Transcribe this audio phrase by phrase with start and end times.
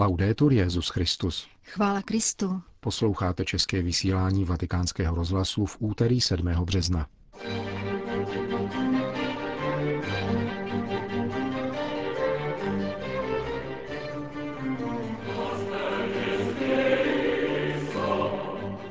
[0.00, 1.48] Laudetur Jezus Christus.
[1.64, 2.60] Chvála Kristu.
[2.80, 6.46] Posloucháte české vysílání Vatikánského rozhlasu v úterý 7.
[6.46, 7.06] března.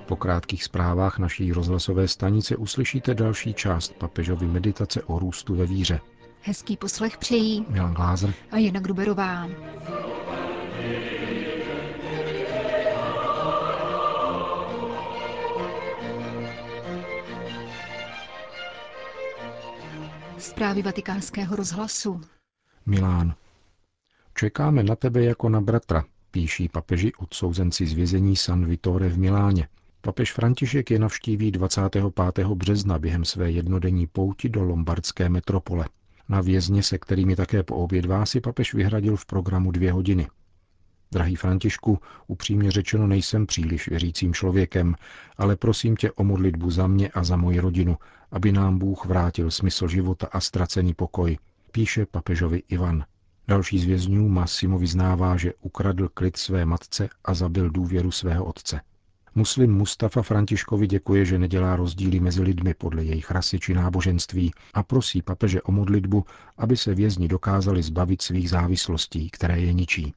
[0.05, 5.99] Po krátkých zprávách naší rozhlasové stanice uslyšíte další část papežovy meditace o růstu ve víře.
[6.41, 9.47] Hezký poslech přejí Milan Glázer a Jana Gruberová.
[20.37, 22.21] Zprávy vatikánského rozhlasu.
[22.85, 23.33] Milán.
[24.35, 29.67] Čekáme na tebe jako na bratra, píší papeži odsouzenci z vězení San Vittore v Miláně.
[30.01, 32.47] Papež František je navštíví 25.
[32.47, 35.85] března během své jednodenní pouti do lombardské metropole.
[36.29, 40.27] Na vězně, se kterými také poobědvá, si papež vyhradil v programu dvě hodiny.
[41.11, 44.95] Drahý Františku, upřímně řečeno nejsem příliš věřícím člověkem,
[45.37, 47.97] ale prosím tě o modlitbu za mě a za moji rodinu,
[48.31, 51.37] aby nám Bůh vrátil smysl života a ztracený pokoj,
[51.71, 53.05] píše papežovi Ivan.
[53.47, 58.81] Další z vězňů Massimo vyznává, že ukradl klid své matce a zabil důvěru svého otce.
[59.35, 64.83] Muslim Mustafa Františkovi děkuje, že nedělá rozdíly mezi lidmi podle jejich rasy či náboženství a
[64.83, 66.25] prosí papeže o modlitbu,
[66.57, 70.13] aby se vězni dokázali zbavit svých závislostí, které je ničí.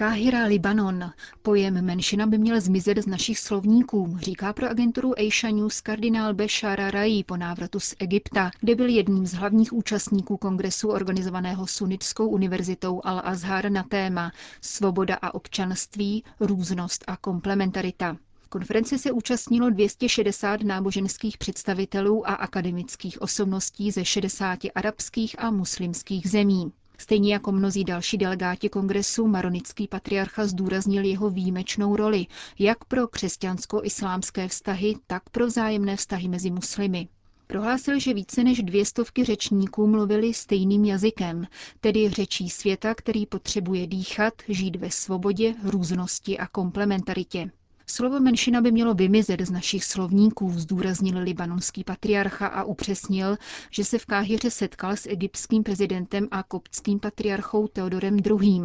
[0.00, 1.10] Káhira Libanon.
[1.42, 6.90] Pojem menšina by měl zmizet z našich slovníků, říká pro agenturu Asia News kardinál Bešara
[6.90, 13.00] Rai po návratu z Egypta, kde byl jedním z hlavních účastníků kongresu organizovaného Sunnitskou univerzitou
[13.00, 18.16] Al-Azhar na téma Svoboda a občanství, různost a komplementarita.
[18.48, 26.72] Konference se účastnilo 260 náboženských představitelů a akademických osobností ze 60 arabských a muslimských zemí.
[27.00, 32.26] Stejně jako mnozí další delegáti kongresu, maronický patriarcha zdůraznil jeho výjimečnou roli,
[32.58, 37.08] jak pro křesťansko-islámské vztahy, tak pro vzájemné vztahy mezi muslimy.
[37.46, 41.46] Prohlásil, že více než dvě stovky řečníků mluvili stejným jazykem,
[41.80, 47.50] tedy řečí světa, který potřebuje dýchat, žít ve svobodě, různosti a komplementaritě.
[47.90, 53.36] Slovo menšina by mělo vymizet z našich slovníků, zdůraznil libanonský patriarcha a upřesnil,
[53.70, 58.62] že se v Káhyře setkal s egyptským prezidentem a koptským patriarchou Teodorem II.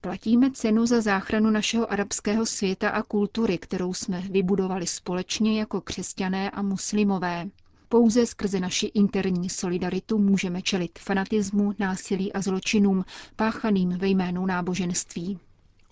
[0.00, 6.50] Platíme cenu za záchranu našeho arabského světa a kultury, kterou jsme vybudovali společně jako křesťané
[6.50, 7.48] a muslimové.
[7.88, 13.04] Pouze skrze naši interní solidaritu můžeme čelit fanatismu, násilí a zločinům
[13.36, 15.38] páchaným ve jménu náboženství.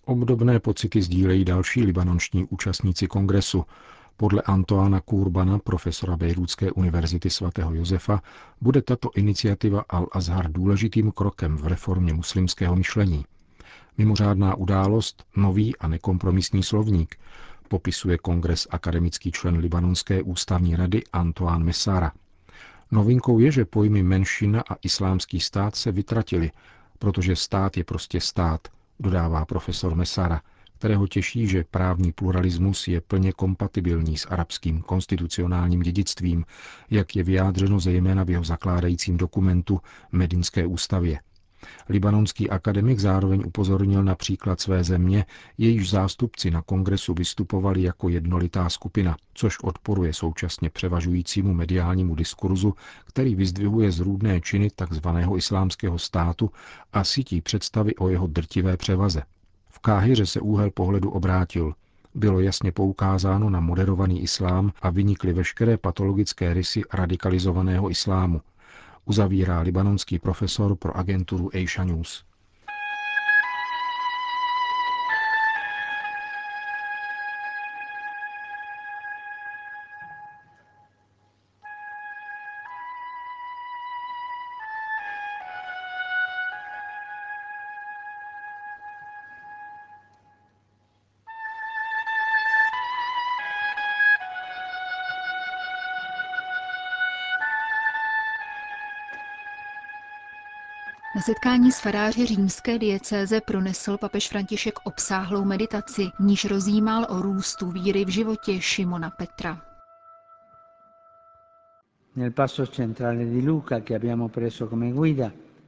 [0.09, 3.65] Obdobné pocity sdílejí další libanonští účastníci kongresu.
[4.17, 8.23] Podle Antoana Kurbana, profesora Bejrůdské univerzity svatého Josefa,
[8.61, 13.25] bude tato iniciativa Al-Azhar důležitým krokem v reformě muslimského myšlení.
[13.99, 17.17] Mimořádná událost, nový a nekompromisní slovník,
[17.69, 22.13] popisuje kongres akademický člen Libanonské ústavní rady Antoine Messara.
[22.91, 26.51] Novinkou je, že pojmy menšina a islámský stát se vytratili,
[26.99, 28.69] protože stát je prostě stát
[29.01, 30.43] dodává profesor Mesara,
[30.79, 36.45] kterého těší, že právní pluralismus je plně kompatibilní s arabským konstitucionálním dědictvím,
[36.91, 39.81] jak je vyjádřeno zejména v jeho zakládajícím dokumentu
[40.13, 41.19] Medinské ústavě.
[41.89, 45.27] Libanonský akademik zároveň upozornil na příklad své země,
[45.59, 52.75] jejíž zástupci na kongresu vystupovali jako jednolitá skupina, což odporuje současně převažujícímu mediálnímu diskurzu,
[53.07, 55.09] který vyzdvihuje zrůdné činy tzv.
[55.37, 56.51] islámského státu
[56.93, 59.23] a sítí představy o jeho drtivé převaze.
[59.69, 61.75] V Káhyře se úhel pohledu obrátil.
[62.15, 68.41] Bylo jasně poukázáno na moderovaný islám a vynikly veškeré patologické rysy radikalizovaného islámu–
[69.07, 72.25] uzavírá libanonský profesor pro agenturu Asia News.
[101.17, 107.71] Na setkání s faráři římské diecéze pronesl papež František obsáhlou meditaci, níž rozjímal o růstu
[107.71, 109.63] víry v životě Šimona Petra.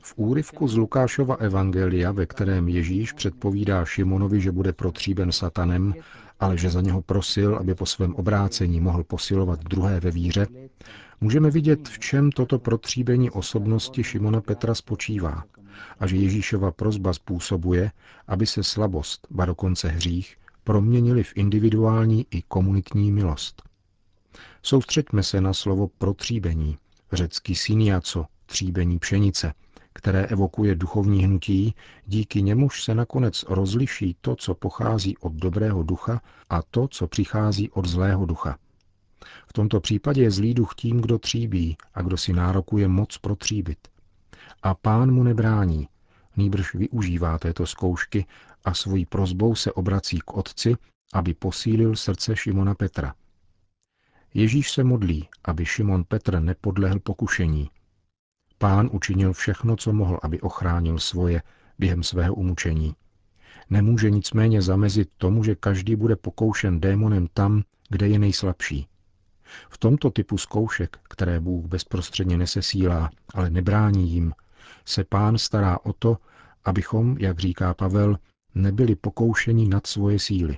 [0.03, 5.95] V úryvku z Lukášova evangelia, ve kterém Ježíš předpovídá Šimonovi, že bude protříben satanem,
[6.41, 10.47] ale že za něho prosil, aby po svém obrácení mohl posilovat druhé ve víře,
[11.21, 15.45] Můžeme vidět, v čem toto protříbení osobnosti Šimona Petra spočívá
[16.01, 17.91] a že Ježíšova prozba způsobuje,
[18.27, 23.63] aby se slabost, ba dokonce hřích, proměnili v individuální i komunitní milost.
[24.63, 26.79] Soustřeďme se na slovo protříbení,
[27.13, 29.55] řecky syniaco, tříbení pšenice,
[29.93, 31.75] které evokuje duchovní hnutí,
[32.07, 37.71] díky němuž se nakonec rozliší to, co pochází od dobrého ducha a to, co přichází
[37.71, 38.59] od zlého ducha.
[39.49, 43.89] V tomto případě je zlý duch tím, kdo tříbí a kdo si nárokuje moc protříbit.
[44.63, 45.89] A pán mu nebrání,
[46.37, 48.27] nýbrž využívá této zkoušky
[48.65, 50.75] a svojí prozbou se obrací k otci,
[51.13, 53.15] aby posílil srdce Šimona Petra.
[54.35, 57.71] Ježíš se modlí, aby Šimon Petr nepodlehl pokušení.
[58.59, 61.43] Pán učinil všechno, co mohl, aby ochránil svoje
[61.79, 62.95] během svého umučení.
[63.71, 68.87] Nemůže nicméně zamezit tomu, že každý bude pokoušen démonem tam, kde je nejslabší.
[69.71, 74.33] V tomto typu zkoušek, které Bůh bezprostředně nesesílá, ale nebrání jim,
[74.85, 76.17] se pán stará o to,
[76.65, 78.19] abychom, jak říká Pavel,
[78.55, 80.57] nebyli pokoušeni nad svoje síly.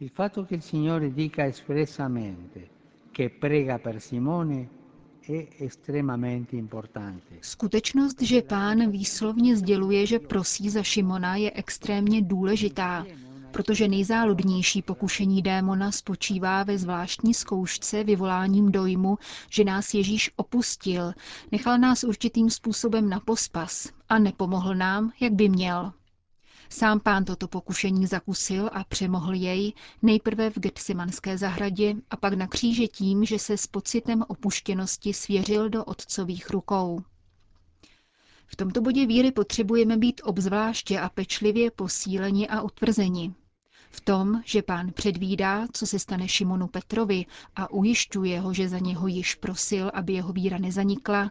[0.00, 2.60] Il fatto che il Signore dica espressamente
[3.12, 4.68] che prega per Simone
[7.40, 13.06] Skutečnost, že pán výslovně sděluje, že prosí za Šimona, je extrémně důležitá,
[13.56, 19.18] protože nejzáludnější pokušení démona spočívá ve zvláštní zkoušce vyvoláním dojmu,
[19.50, 21.12] že nás Ježíš opustil,
[21.52, 25.92] nechal nás určitým způsobem na pospas a nepomohl nám, jak by měl.
[26.68, 32.46] Sám pán toto pokušení zakusil a přemohl jej nejprve v Getsemanské zahradě a pak na
[32.46, 37.00] kříži tím, že se s pocitem opuštěnosti svěřil do otcových rukou.
[38.46, 43.34] V tomto bodě víry potřebujeme být obzvláště a pečlivě posíleni a utvrzeni.
[43.96, 47.26] V tom, že pán předvídá, co se stane Šimonu Petrovi
[47.56, 51.30] a ujišťuje ho, že za něho již prosil, aby jeho víra nezanikla,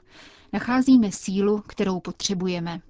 [0.54, 2.82] nacházíme sílu, kterou potřebujeme.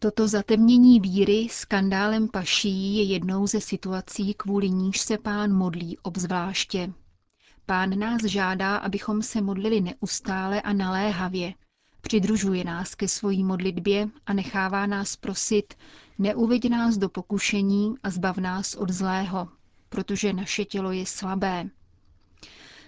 [0.00, 6.92] Toto zatemnění víry skandálem paší je jednou ze situací, kvůli níž se pán modlí obzvláště.
[7.66, 11.54] Pán nás žádá, abychom se modlili neustále a naléhavě.
[12.02, 15.74] Přidružuje nás ke svojí modlitbě a nechává nás prosit,
[16.18, 19.48] neuveď nás do pokušení a zbav nás od zlého,
[19.88, 21.68] protože naše tělo je slabé.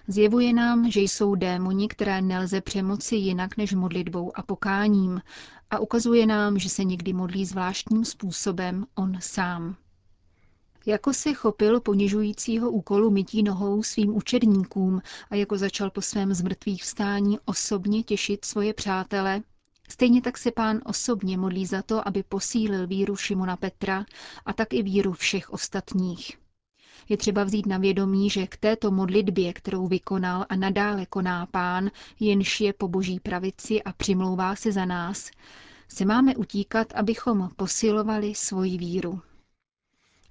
[0.07, 5.21] Zjevuje nám, že jsou démoni, které nelze přemoci jinak než modlitbou a pokáním
[5.69, 9.75] a ukazuje nám, že se někdy modlí zvláštním způsobem on sám.
[10.85, 16.83] Jako se chopil ponižujícího úkolu mytí nohou svým učedníkům a jako začal po svém zmrtvých
[16.83, 19.41] vstání osobně těšit svoje přátele,
[19.89, 24.05] stejně tak se pán osobně modlí za to, aby posílil víru Šimona Petra
[24.45, 26.37] a tak i víru všech ostatních.
[27.09, 31.91] Je třeba vzít na vědomí, že k této modlitbě, kterou vykonal a nadále koná pán,
[32.19, 35.31] jenž je po boží pravici a přimlouvá se za nás,
[35.87, 39.21] se máme utíkat, abychom posilovali svoji víru.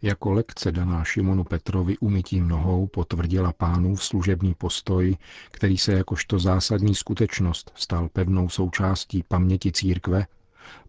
[0.04, 5.16] Jako lekce daná Šimonu Petrovi umytím nohou potvrdila pánův služební postoj,
[5.50, 10.26] který se jakožto zásadní skutečnost stal pevnou součástí paměti církve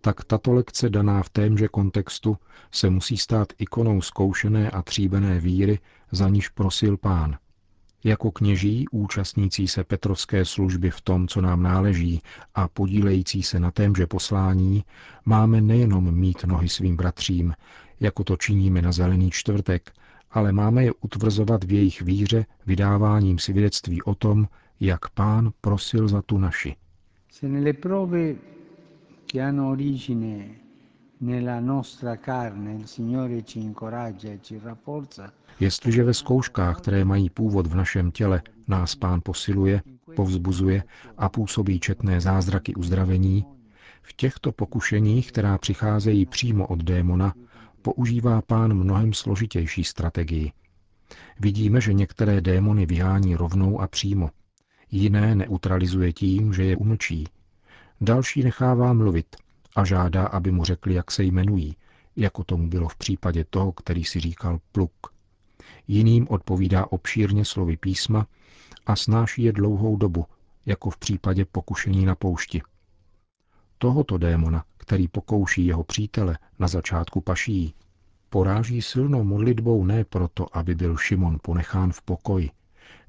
[0.01, 2.37] tak tato lekce daná v témže kontextu
[2.71, 5.79] se musí stát ikonou zkoušené a tříbené víry,
[6.11, 7.37] za níž prosil pán.
[8.05, 12.21] Jako kněží, účastnící se Petrovské služby v tom, co nám náleží
[12.55, 14.83] a podílející se na témže poslání,
[15.25, 17.53] máme nejenom mít nohy svým bratřím,
[17.99, 19.91] jako to činíme na Zelený čtvrtek,
[20.31, 24.47] ale máme je utvrzovat v jejich víře vydáváním svědectví o tom,
[24.79, 26.75] jak pán prosil za tu naši.
[27.31, 28.35] Se nelle prove
[29.31, 30.64] che hanno origine
[35.59, 39.81] Jestliže ve zkouškách, které mají původ v našem těle, nás Pán posiluje,
[40.15, 40.83] povzbuzuje
[41.17, 43.45] a působí četné zázraky uzdravení,
[44.01, 47.33] v těchto pokušeních, která přicházejí přímo od démona,
[47.81, 50.51] používá Pán mnohem složitější strategii.
[51.39, 54.29] Vidíme, že některé démony vyhání rovnou a přímo,
[54.91, 57.27] jiné neutralizuje tím, že je umlčí,
[58.01, 59.35] Další nechává mluvit
[59.75, 61.75] a žádá, aby mu řekli, jak se jmenují,
[62.15, 64.93] jako tomu bylo v případě toho, který si říkal pluk.
[65.87, 68.27] Jiným odpovídá obšírně slovy písma
[68.85, 70.25] a snáší je dlouhou dobu,
[70.65, 72.61] jako v případě pokušení na poušti.
[73.77, 77.75] Tohoto démona, který pokouší jeho přítele na začátku paší,
[78.29, 82.49] poráží silnou modlitbou ne proto, aby byl Šimon ponechán v pokoji,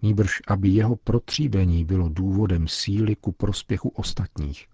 [0.03, 4.67] nýbrž aby jeho protříbení bylo důvodem síly ku prospěchu ostatních.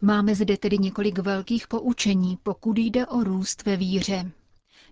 [0.00, 4.30] Máme zde tedy několik velkých poučení, pokud jde o růst ve víře.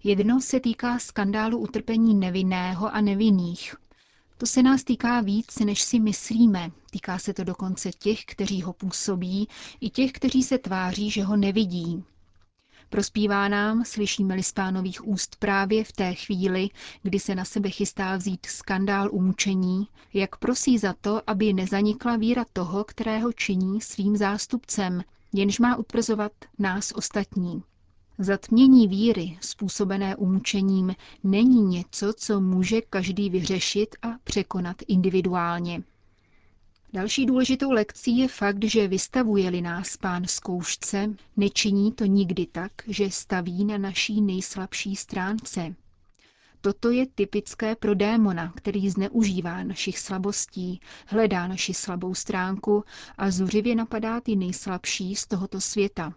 [0.05, 3.75] Jedno se týká skandálu utrpení nevinného a nevinných.
[4.39, 6.71] To se nás týká víc, než si myslíme.
[6.91, 9.49] Týká se to dokonce těch, kteří ho působí,
[9.81, 12.05] i těch, kteří se tváří, že ho nevidí.
[12.89, 16.69] Prospívá nám, slyšíme-li z pánových úst právě v té chvíli,
[17.03, 22.45] kdy se na sebe chystá vzít skandál umučení, jak prosí za to, aby nezanikla víra
[22.53, 25.03] toho, kterého činí svým zástupcem,
[25.33, 27.63] jenž má utvrzovat nás ostatní.
[28.19, 35.83] Zatmění víry, způsobené umučením, není něco, co může každý vyřešit a překonat individuálně.
[36.93, 43.11] Další důležitou lekcí je fakt, že vystavuje-li nás pán zkoušce, nečiní to nikdy tak, že
[43.11, 45.75] staví na naší nejslabší stránce.
[46.61, 52.85] Toto je typické pro démona, který zneužívá našich slabostí, hledá naši slabou stránku
[53.19, 56.15] a zuřivě napadá ty nejslabší z tohoto světa.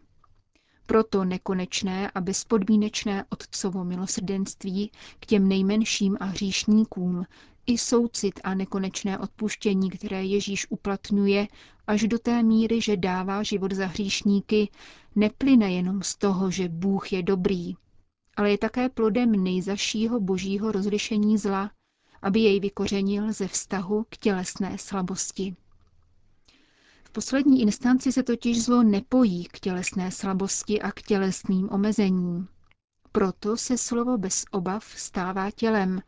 [0.85, 7.25] Proto nekonečné a bezpodmínečné otcovo milosrdenství k těm nejmenším a hříšníkům
[7.69, 11.47] i soucit a nekonečné odpuštění, které Ježíš uplatňuje
[11.87, 14.69] až do té míry, že dává život za hříšníky,
[15.15, 17.75] neplyne jenom z toho, že Bůh je dobrý,
[18.37, 21.71] ale je také plodem nejzašího božího rozlišení zla,
[22.21, 25.55] aby jej vykořenil ze vztahu k tělesné slabosti.
[27.03, 32.47] V poslední instanci se totiž zlo nepojí k tělesné slabosti a k tělesným omezením.
[33.11, 36.01] Proto se slovo bez obav stává tělem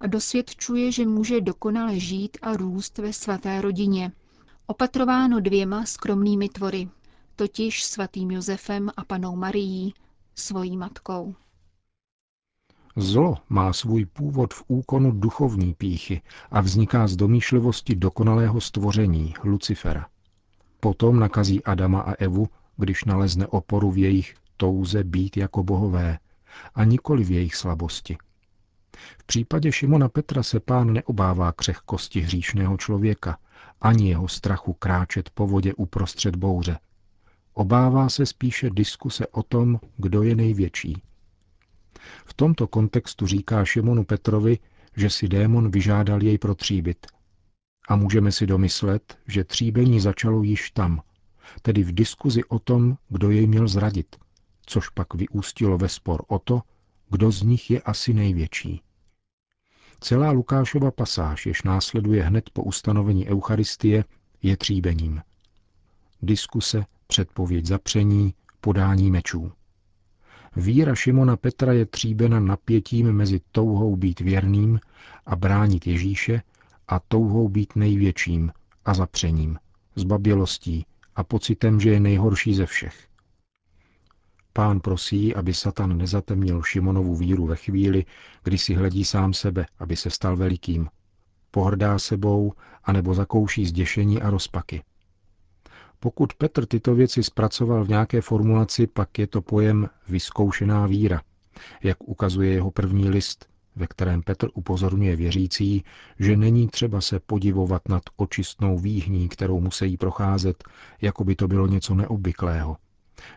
[0.00, 4.12] a dosvědčuje, že může dokonale žít a růst ve svaté rodině,
[4.66, 6.88] opatrováno dvěma skromnými tvory,
[7.36, 9.94] totiž svatým Josefem a panou Marií,
[10.34, 11.34] svojí matkou.
[12.96, 20.06] Zlo má svůj původ v úkonu duchovní píchy a vzniká z domýšlivosti dokonalého stvoření, Lucifera.
[20.80, 26.18] Potom nakazí Adama a Evu, když nalezne oporu v jejich touze být jako bohové
[26.74, 28.16] a nikoli v jejich slabosti.
[29.18, 33.38] V případě Šimona Petra se pán neobává křehkosti hříšného člověka,
[33.80, 36.78] ani jeho strachu kráčet po vodě uprostřed bouře.
[37.54, 41.02] Obává se spíše diskuse o tom, kdo je největší.
[42.26, 44.58] V tomto kontextu říká Šimonu Petrovi,
[44.96, 47.06] že si démon vyžádal jej protříbit.
[47.88, 51.02] A můžeme si domyslet, že tříbení začalo již tam,
[51.62, 54.16] tedy v diskuzi o tom, kdo jej měl zradit,
[54.66, 56.62] což pak vyústilo ve spor o to,
[57.10, 58.82] kdo z nich je asi největší.
[60.00, 64.04] Celá Lukášova pasáž, jež následuje hned po ustanovení Eucharistie,
[64.42, 65.22] je tříbením.
[66.22, 69.52] Diskuse, předpověď zapření, podání mečů.
[70.56, 74.80] Víra Šimona Petra je tříbena napětím mezi touhou být věrným
[75.26, 76.42] a bránit Ježíše
[76.88, 78.52] a touhou být největším
[78.84, 79.58] a zapřením,
[79.96, 80.86] zbabělostí
[81.16, 83.05] a pocitem, že je nejhorší ze všech.
[84.56, 88.04] Pán prosí, aby Satan nezatemnil Šimonovu víru ve chvíli,
[88.44, 90.88] kdy si hledí sám sebe, aby se stal velikým.
[91.50, 92.52] Pohrdá sebou,
[92.84, 94.82] anebo zakouší zděšení a rozpaky.
[96.00, 101.22] Pokud Petr tyto věci zpracoval v nějaké formulaci, pak je to pojem vyzkoušená víra,
[101.82, 105.84] jak ukazuje jeho první list, ve kterém Petr upozorňuje věřící,
[106.18, 110.64] že není třeba se podivovat nad očistnou výhní, kterou musí procházet,
[111.00, 112.76] jako by to bylo něco neobvyklého,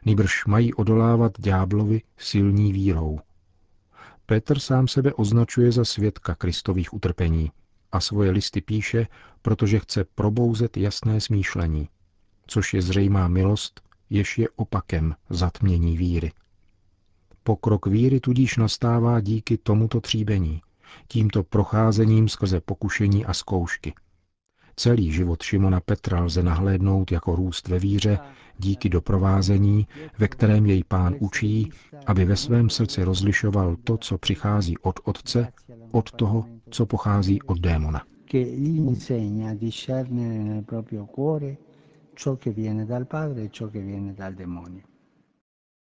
[0.05, 3.19] nýbrž mají odolávat ďáblovi silní vírou.
[4.25, 7.51] Petr sám sebe označuje za svědka Kristových utrpení
[7.91, 9.07] a svoje listy píše,
[9.41, 11.89] protože chce probouzet jasné smýšlení,
[12.47, 16.31] což je zřejmá milost, jež je opakem zatmění víry.
[17.43, 20.61] Pokrok víry tudíž nastává díky tomuto tříbení,
[21.07, 23.93] tímto procházením skrze pokušení a zkoušky–
[24.79, 28.19] Celý život Šimona Petra lze nahlédnout jako růst ve víře
[28.57, 31.71] díky doprovázení, ve kterém jej pán učí,
[32.05, 35.51] aby ve svém srdci rozlišoval to, co přichází od otce,
[35.91, 38.05] od toho, co pochází od démona.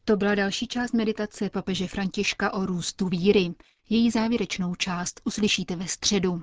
[0.05, 3.55] To byla další část meditace papeže Františka o růstu víry.
[3.89, 6.43] Její závěrečnou část uslyšíte ve středu.